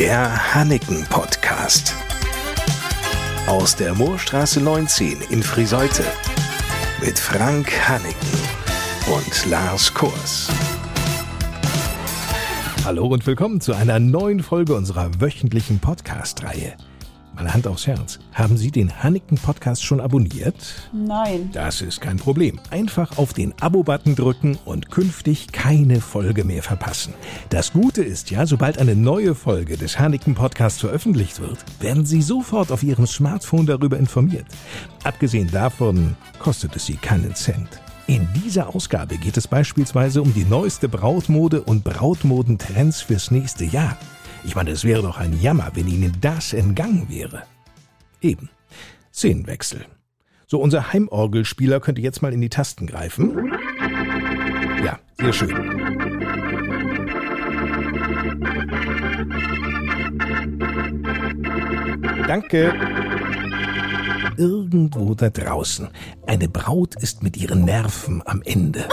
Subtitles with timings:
[0.00, 1.94] Der Hanneken Podcast.
[3.46, 6.04] Aus der Moorstraße 19 in Friseute.
[7.04, 8.38] Mit Frank Hanneken
[9.14, 10.48] und Lars Kurs.
[12.86, 16.78] Hallo und willkommen zu einer neuen Folge unserer wöchentlichen Podcast-Reihe.
[17.40, 18.18] Meine Hand aufs Herz.
[18.34, 20.90] Haben Sie den Hanneken Podcast schon abonniert?
[20.92, 21.48] Nein.
[21.54, 22.60] Das ist kein Problem.
[22.68, 27.14] Einfach auf den Abo-Button drücken und künftig keine Folge mehr verpassen.
[27.48, 32.20] Das Gute ist ja, sobald eine neue Folge des Hanneken Podcasts veröffentlicht wird, werden Sie
[32.20, 34.44] sofort auf Ihrem Smartphone darüber informiert.
[35.04, 37.80] Abgesehen davon kostet es Sie keinen Cent.
[38.06, 43.96] In dieser Ausgabe geht es beispielsweise um die neueste Brautmode und Brautmodentrends fürs nächste Jahr.
[44.44, 47.44] Ich meine, es wäre doch ein Jammer, wenn Ihnen das entgangen wäre.
[48.20, 48.48] Eben.
[49.12, 49.84] Szenenwechsel.
[50.46, 53.52] So, unser Heimorgelspieler könnte jetzt mal in die Tasten greifen.
[54.84, 55.50] Ja, sehr schön.
[62.26, 62.74] Danke.
[64.36, 65.88] Irgendwo da draußen.
[66.26, 68.84] Eine Braut ist mit ihren Nerven am Ende.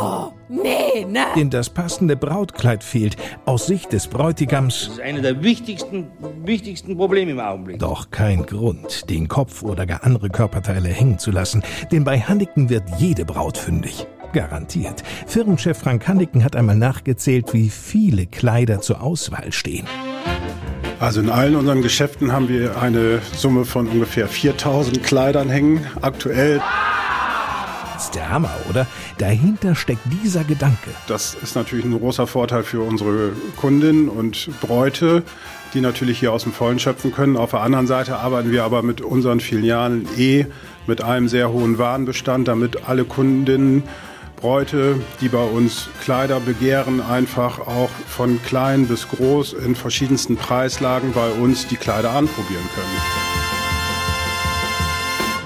[0.00, 1.26] Oh, nee, ne?
[1.36, 3.16] Denn das passende Brautkleid fehlt
[3.46, 4.86] aus Sicht des Bräutigams.
[4.86, 6.08] Das ist eine der wichtigsten,
[6.44, 7.78] wichtigsten Probleme im Augenblick.
[7.78, 12.68] Doch kein Grund, den Kopf oder gar andere Körperteile hängen zu lassen, denn bei Hanniken
[12.68, 14.06] wird jede Braut fündig.
[14.32, 15.02] Garantiert.
[15.26, 19.86] Firmenchef Frank Hanniken hat einmal nachgezählt, wie viele Kleider zur Auswahl stehen.
[21.00, 25.86] Also in allen unseren Geschäften haben wir eine Summe von ungefähr 4000 Kleidern hängen.
[26.02, 26.60] Aktuell.
[27.94, 28.84] Das ist der Hammer, oder?
[29.18, 30.90] Dahinter steckt dieser Gedanke.
[31.06, 35.22] Das ist natürlich ein großer Vorteil für unsere Kundinnen und Bräute,
[35.72, 37.36] die natürlich hier aus dem Vollen schöpfen können.
[37.36, 40.46] Auf der anderen Seite arbeiten wir aber mit unseren Filialen eh
[40.88, 43.84] mit einem sehr hohen Warenbestand, damit alle Kundinnen
[44.40, 51.12] Bräute, die bei uns Kleider begehren, einfach auch von klein bis groß in verschiedensten Preislagen
[51.12, 53.27] bei uns die Kleider anprobieren können.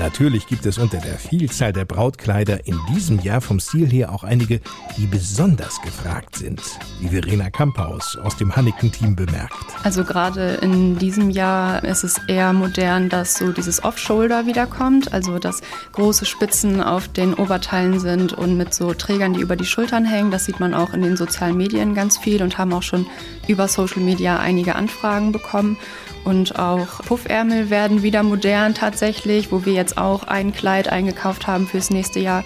[0.00, 4.24] Natürlich gibt es unter der Vielzahl der Brautkleider in diesem Jahr vom Stil her auch
[4.24, 4.62] einige,
[4.96, 6.62] die besonders gefragt sind,
[7.00, 9.52] wie Verena Kamphaus aus dem Hanneken-Team bemerkt.
[9.82, 15.38] Also gerade in diesem Jahr ist es eher modern, dass so dieses Off-Shoulder wiederkommt, also
[15.38, 15.60] dass
[15.92, 20.30] große Spitzen auf den Oberteilen sind und mit so Trägern, die über die Schultern hängen.
[20.30, 23.04] Das sieht man auch in den sozialen Medien ganz viel und haben auch schon
[23.48, 25.76] über Social Media einige Anfragen bekommen.
[26.24, 31.66] Und auch Puffärmel werden wieder modern tatsächlich, wo wir jetzt auch ein Kleid eingekauft haben
[31.66, 32.44] fürs nächste Jahr.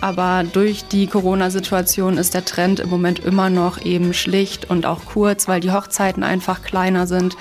[0.00, 5.04] Aber durch die Corona-Situation ist der Trend im Moment immer noch eben schlicht und auch
[5.06, 7.36] kurz, weil die Hochzeiten einfach kleiner sind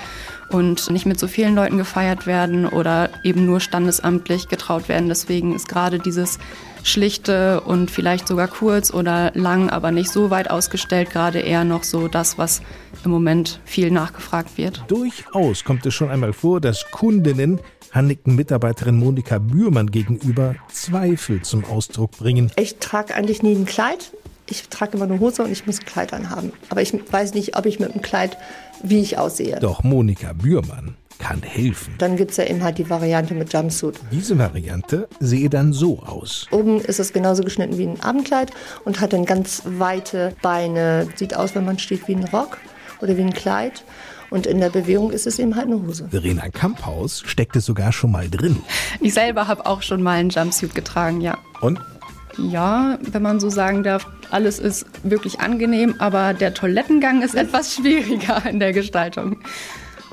[0.50, 5.08] und nicht mit so vielen Leuten gefeiert werden oder eben nur standesamtlich getraut werden.
[5.08, 6.40] Deswegen ist gerade dieses
[6.84, 11.84] schlichte und vielleicht sogar kurz oder lang, aber nicht so weit ausgestellt, gerade eher noch
[11.84, 12.62] so das, was
[13.04, 14.84] im Moment viel nachgefragt wird.
[14.88, 17.60] Durchaus kommt es schon einmal vor, dass Kundinnen
[17.92, 22.52] Hanneken-Mitarbeiterin Monika Bührmann gegenüber Zweifel zum Ausdruck bringen.
[22.58, 24.12] Ich trage eigentlich nie ein Kleid.
[24.50, 26.54] Ich trage immer eine Hose und ich muss ein Kleid anhaben.
[26.70, 28.38] Aber ich weiß nicht, ob ich mit einem Kleid,
[28.84, 29.60] wie ich aussehe.
[29.60, 31.96] Doch Monika Bührmann kann helfen.
[31.98, 33.96] Dann gibt es ja eben halt die Variante mit Jumpsuit.
[34.12, 36.48] Diese Variante sehe dann so aus.
[36.52, 38.52] Oben ist es genauso geschnitten wie ein Abendkleid
[38.86, 41.08] und hat dann ganz weite Beine.
[41.16, 42.58] Sieht aus, wenn man steht, wie ein Rock
[43.02, 43.84] oder wie ein Kleid.
[44.30, 46.08] Und in der Bewegung ist es eben halt eine Hose.
[46.10, 48.62] Verena Kamphaus steckte sogar schon mal drin.
[49.00, 51.38] Ich selber habe auch schon mal einen Jumpsuit getragen, ja.
[51.62, 51.80] Und?
[52.38, 57.74] Ja, wenn man so sagen darf, alles ist wirklich angenehm, aber der Toilettengang ist etwas
[57.76, 59.38] schwieriger in der Gestaltung.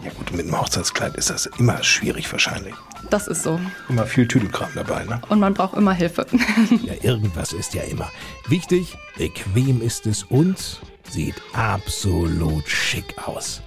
[0.05, 2.75] Ja gut, mit einem Hochzeitskleid ist das immer schwierig wahrscheinlich.
[3.09, 3.59] Das ist so.
[3.89, 5.21] Immer viel Tüdelkram dabei, ne?
[5.31, 6.27] Und man braucht immer Hilfe.
[6.83, 8.11] ja, irgendwas ist ja immer.
[8.49, 13.63] Wichtig, bequem ist es und sieht absolut schick aus.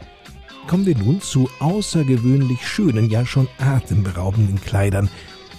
[0.67, 5.09] Kommen wir nun zu außergewöhnlich schönen, ja schon atemberaubenden Kleidern.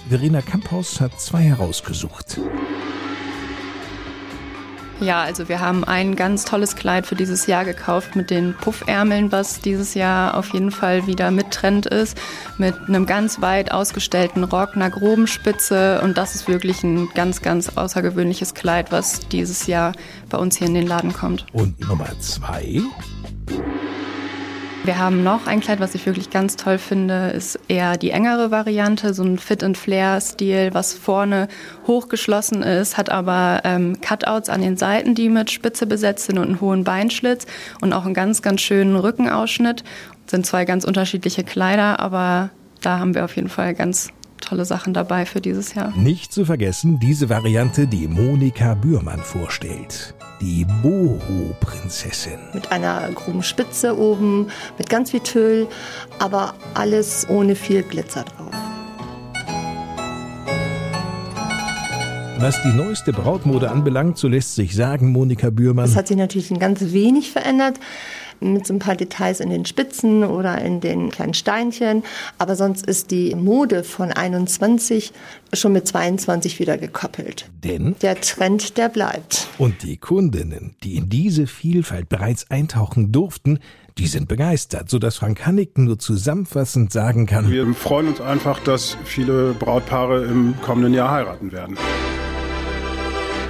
[0.08, 2.38] Verena Kamphaus hat zwei herausgesucht.
[5.00, 9.30] Ja, also wir haben ein ganz tolles Kleid für dieses Jahr gekauft mit den Puffärmeln,
[9.30, 12.18] was dieses Jahr auf jeden Fall wieder mit Trend ist,
[12.58, 17.42] mit einem ganz weit ausgestellten Rock, einer groben Spitze und das ist wirklich ein ganz,
[17.42, 19.92] ganz außergewöhnliches Kleid, was dieses Jahr
[20.30, 21.46] bei uns hier in den Laden kommt.
[21.52, 22.82] Und Nummer zwei?
[24.88, 28.50] Wir haben noch ein Kleid, was ich wirklich ganz toll finde, ist eher die engere
[28.50, 31.48] Variante, so ein Fit-and-Flare-Stil, was vorne
[31.86, 36.46] hochgeschlossen ist, hat aber ähm, Cutouts an den Seiten, die mit Spitze besetzt sind und
[36.46, 37.44] einen hohen Beinschlitz
[37.82, 39.84] und auch einen ganz, ganz schönen Rückenausschnitt.
[40.24, 42.48] Das sind zwei ganz unterschiedliche Kleider, aber
[42.80, 44.08] da haben wir auf jeden Fall ganz
[44.40, 45.92] tolle Sachen dabei für dieses Jahr.
[45.96, 50.14] Nicht zu vergessen diese Variante, die Monika Bührmann vorstellt.
[50.40, 52.38] Die Boho-Prinzessin.
[52.54, 54.48] Mit einer groben Spitze oben,
[54.78, 55.66] mit ganz viel Tüll,
[56.18, 58.52] aber alles ohne viel Glitzer drauf.
[62.40, 65.86] Was die neueste Brautmode anbelangt, so lässt sich sagen, Monika Bührmann.
[65.86, 67.80] Es hat sich natürlich ein ganz wenig verändert
[68.40, 72.02] mit so ein paar Details in den Spitzen oder in den kleinen Steinchen.
[72.38, 75.12] Aber sonst ist die Mode von 21
[75.52, 77.50] schon mit 22 wieder gekoppelt.
[77.64, 77.96] Denn?
[78.02, 79.48] Der Trend, der bleibt.
[79.58, 83.58] Und die Kundinnen, die in diese Vielfalt bereits eintauchen durften,
[83.98, 87.50] die sind begeistert, sodass Frank Hanniken nur zusammenfassend sagen kann.
[87.50, 91.76] Wir freuen uns einfach, dass viele Brautpaare im kommenden Jahr heiraten werden.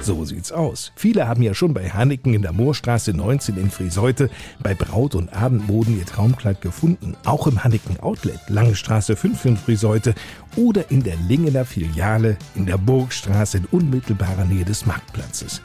[0.01, 0.93] So sieht's aus.
[0.95, 4.29] Viele haben ja schon bei Hanneken in der Moorstraße 19 in Friseute
[4.63, 7.15] bei Braut- und Abendmoden ihr Traumkleid gefunden.
[7.25, 10.15] Auch im Hanneken Outlet, Lange Straße 5 in Friseute
[10.55, 15.61] oder in der Lingener Filiale in der Burgstraße in unmittelbarer Nähe des Marktplatzes.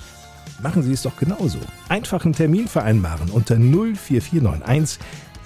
[0.63, 1.59] Machen Sie es doch genauso.
[1.89, 4.99] Einfach einen Termin vereinbaren unter 04491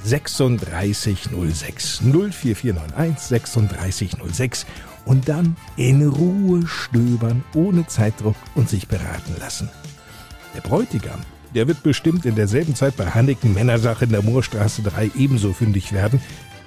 [0.04, 4.66] 3606 04491 3606
[5.04, 9.70] und dann in Ruhe stöbern, ohne Zeitdruck und sich beraten lassen.
[10.54, 11.20] Der Bräutigam,
[11.54, 15.92] der wird bestimmt in derselben Zeit bei Hanneken Männersache in der Moorstraße 3 ebenso fündig
[15.92, 16.20] werden.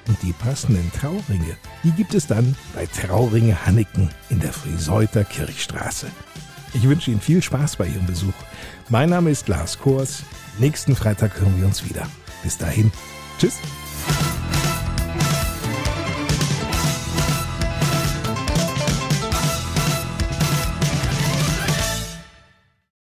[0.08, 6.08] Und die passenden Trauringe, die gibt es dann bei Trauringe Hanneken in der Friseuter Kirchstraße.
[6.74, 8.34] Ich wünsche Ihnen viel Spaß bei Ihrem Besuch.
[8.90, 10.24] Mein Name ist Lars Kors.
[10.58, 12.08] Nächsten Freitag hören wir uns wieder.
[12.44, 12.92] Bis dahin,
[13.42, 13.58] tschüss.